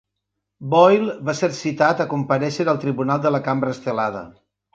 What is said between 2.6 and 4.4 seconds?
al tribunal de la Cambra Estelada.